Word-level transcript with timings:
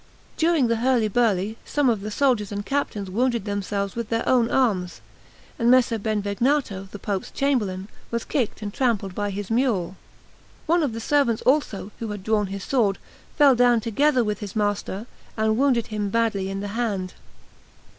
During 0.35 0.65
this 0.65 0.79
hurly 0.79 1.09
burly, 1.09 1.57
some 1.63 1.87
of 1.87 2.01
the 2.01 2.09
soldiers 2.09 2.51
and 2.51 2.65
captains 2.65 3.07
wounded 3.07 3.45
themselves 3.45 3.95
with 3.95 4.09
their 4.09 4.27
own 4.27 4.49
arms; 4.49 4.99
and 5.59 5.69
Messer 5.69 5.99
Benvegnato, 5.99 6.89
the 6.89 6.97
Pope's 6.97 7.29
chamberlain, 7.29 7.87
was 8.09 8.25
kicked 8.25 8.63
and 8.63 8.73
trampled 8.73 9.13
by 9.13 9.29
his 9.29 9.51
mule. 9.51 9.95
One 10.65 10.81
of 10.81 10.93
the 10.93 10.99
servants 10.99 11.43
also, 11.43 11.91
who 11.99 12.07
had 12.07 12.23
drawn 12.23 12.47
his 12.47 12.63
sword, 12.63 12.97
fell 13.37 13.53
down 13.53 13.79
together 13.79 14.23
with 14.23 14.39
his 14.39 14.55
master, 14.55 15.05
and 15.37 15.55
wounded 15.55 15.85
him 15.93 16.09
badly 16.09 16.49
in 16.49 16.61
the 16.61 16.69
hand. 16.69 17.13